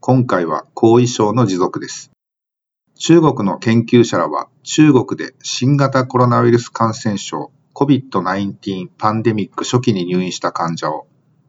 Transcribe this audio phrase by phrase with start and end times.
[0.00, 2.12] 今回は後遺症の持続です。
[2.94, 11.06] 中国の研究者らは中国で新型コロナウイルス感染症 COVID-19 パンデミック初期に入院した患者を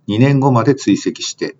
[0.07, 1.57] 2年後まで追跡して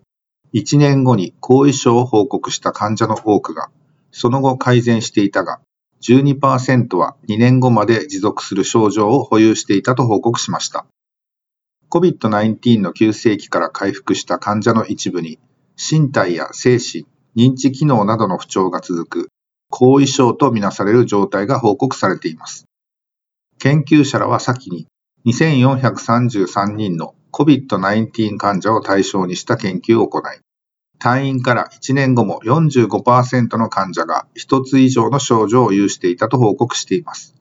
[0.53, 3.69] 1年後に後遺症を報告した患者の多くが
[4.11, 5.59] その後改善していたが
[6.01, 10.85] 12%は2年後まで持続する症状を保有していたと報告しました。
[11.89, 15.39] COVID-19 の急性期から回復した患者の一部に、
[15.79, 17.05] 身体や精神、
[17.37, 19.29] 認知機能などの不調が続く
[19.69, 22.65] 後遺症とみなされる状態が報告されています。
[23.59, 24.87] 研究者らは先に
[25.25, 30.21] 2433人の COVID-19 患者を対象にした研究を行い、
[30.99, 37.35] 退院から1年後も45%の患者が1つ以上の症状を有していたと報告しています。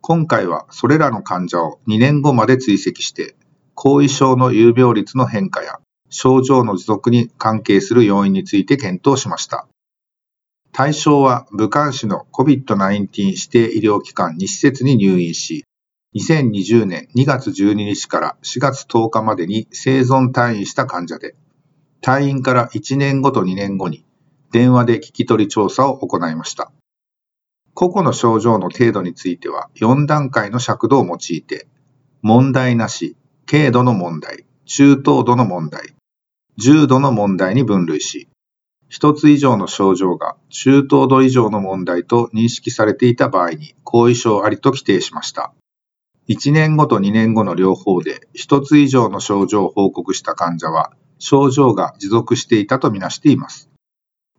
[0.00, 3.34] 今回はそれらの患者を2年後まで追跡して
[3.74, 5.80] 後遺症の有病率の変化や
[6.12, 9.66] 症状の持続に関係する要因について検討しました。
[10.72, 15.64] 対象は武漢市の COVID-19 指定医療機関2施設に入院し、
[16.14, 21.34] 2020年2月12日から4月10日までに生存退院した患者で、
[22.02, 24.04] 退院から1年後と2年後に
[24.50, 26.70] 電話で聞き取り調査を行いました。
[27.74, 31.66] 個々の症状の程度については4段階の尺度を用いて、
[32.20, 35.94] 問題なし、軽度の問題、中等度の問題、
[36.58, 38.28] 重度の問題に分類し、
[38.88, 45.54] 一つ以上の症状が中等度以上の問題と認識されていた場合に後遺症ありと規定しました。
[46.28, 53.70] 1年後と2年後の両方で一つ以上の症状を報告した患者は症状が持続していたとみなしています。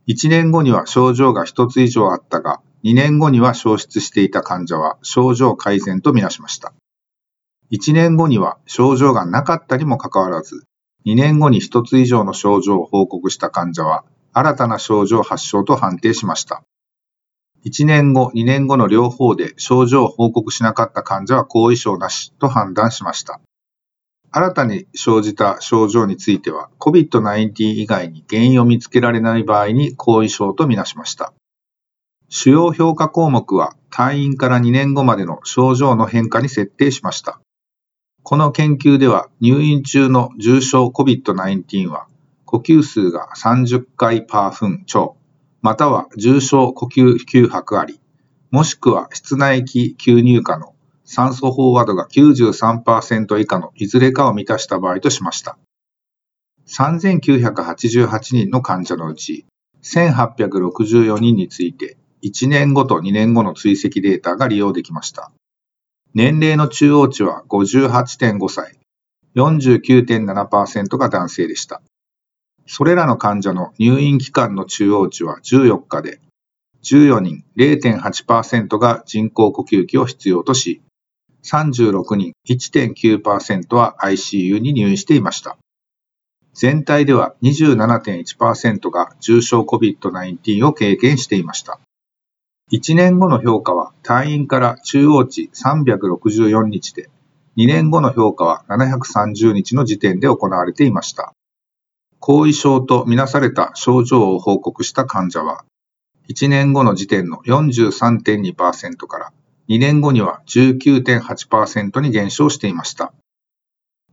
[0.08, 6.74] 1年後には症状が一つ以上あったが、2年後には消失していた患者は症状改善とみなしました。
[7.72, 10.66] 1年後には症状がなかったにもかかわらず、
[11.06, 16.64] 2年後に1つ以上の症状を報告した患者は、新たな症状発症と判定しました。
[17.66, 23.40] 1年後、2年後の両方で症状を報告しなかった患者は後遺症なしと判断しました。
[24.32, 31.34] 新たに生じた症状については、COVID-19 以外に原因を見つけられない場合に後遺症とみなしました。
[32.30, 37.40] 主要評価項目は退院から2年後までの症状の変化に設定しました。
[38.24, 42.08] この研究では入院中の重症 COVID-19 は
[42.46, 45.18] 呼吸数が30回パー分超、
[45.62, 48.00] または重症呼吸吸拍あり、
[48.50, 50.74] もしくは室内液吸入下の
[51.04, 55.58] 酸素飽和度が93%以下のいずれかを満たした場合としました。
[56.68, 59.46] 3988人の患者のうち
[59.84, 65.34] 1864人について1年後と2年後の追跡データが利用できました。
[66.16, 68.78] 年齢の中央値は58.5歳、
[69.36, 71.82] 49.7%が男性でした。
[72.68, 76.20] それらの患者の入院期間の中央値は14日で、
[76.84, 80.82] 14人0.8%が人工呼吸器を必要とし、
[81.44, 85.58] 36人1.9%は ICU に入院していました。
[86.54, 91.80] 全体では27.1%が重症 COVID-19 を経験していました。
[92.74, 97.12] 1年後の評価は退院から中央値364日で、
[97.56, 101.36] 2年後の評価は730日の時点で行われていました。
[102.18, 105.66] 後遺症とみなされた症状を報告した患者は、
[106.30, 109.32] 1年後の時点の43.2%から
[109.70, 113.14] 2年後には19.8%に減少していました。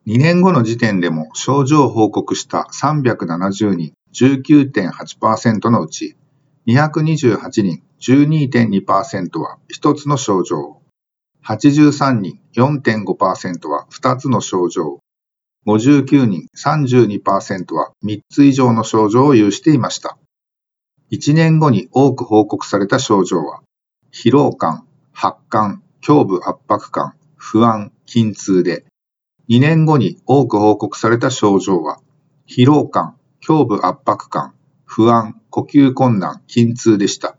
[0.07, 6.19] 2年後の時点でも症状を報告した370人19.8%のうち
[6.67, 10.81] 228人12.2%は1つの症状、
[11.45, 15.01] 83人4.5%は2つの症状、
[15.67, 20.19] 59人32%は3つ以上の症状を有していました。
[21.11, 23.63] 1年後に多く報告された症状は、
[24.13, 28.85] 疲労感、発汗、胸部圧迫感、不安、筋痛で、
[29.49, 32.01] 2年後に多く報告された症状は、
[32.47, 33.17] 疲労感、
[33.47, 34.55] 胸部圧迫感、
[34.93, 37.37] 不安、呼吸困難、筋痛でした。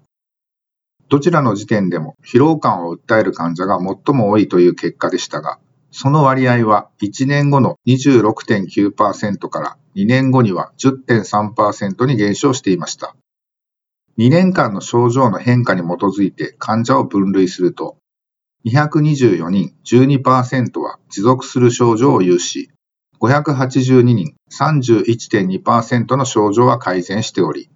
[1.09, 5.59] どちらの時点でも疲労感を訴える患者が最も多いという結果でしたが、
[5.91, 13.17] その割合は1年後の26.9%から2年後には10.3%に減少していました。
[14.17, 17.97] 2年間の症状の変化に基づいて患者を分類すると、
[18.63, 22.70] 224人12%は持続する症状を有し、
[23.21, 27.69] 582人31.2%の症状は改善しており、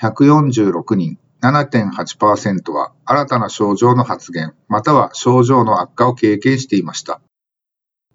[0.00, 7.20] 146人7.8%は新たな症状の発現、または症状の悪化を経験していました。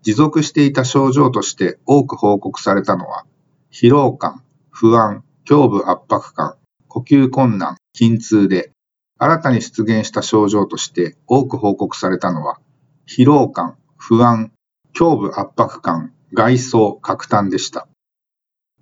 [0.01, 3.25] 持続していた症状として多く報告されたのは、
[3.71, 6.55] 疲労感、不安、胸部圧迫感、
[6.89, 8.71] 呼吸困難、筋痛で、
[9.17, 12.59] 新たに出現した症状として多く報告されたのは、
[13.07, 14.51] 疲労感、不安、
[14.99, 17.87] 胸部圧迫感、外装、角炭でした。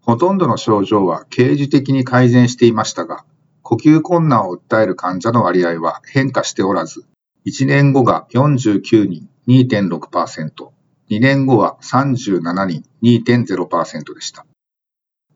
[0.01, 3.25] ほとんどの症状は刑事的に改善していましたが、
[3.61, 7.05] 呼吸困難を訴える患者の割合は変化しておらず、
[7.47, 10.69] 1年後が49人2.6%、
[11.09, 14.45] 2年後は37人2.0%でした。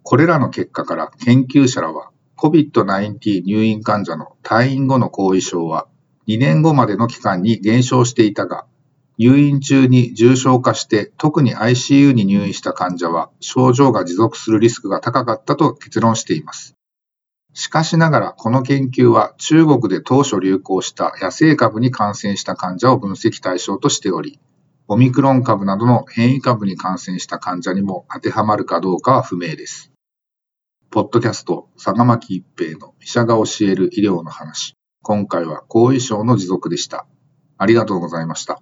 [0.04, 5.88] これらの結果から研究者らは COVID-19 入院患者の退院後の後遺症は
[6.28, 8.66] 2年後までの期間に減少していたが、
[9.20, 16.76] 入院中に重症化して特に ICU に入院した患者は症状が持続するリスクが高かったと結論しています。
[17.54, 24.40] しかしながらこの研究は中国で当初流行した野生株に感染した患者を分析対象としており、
[24.88, 29.92] オミクロン株などの変異株に感染した患者にも当てはまるかどうかは不明です。
[30.92, 34.76] ポッドキャスト、坂巻一平の医者が教える医療の話。
[35.02, 37.06] 今回は後遺症の持続でした。
[37.58, 38.62] ありがとうございました。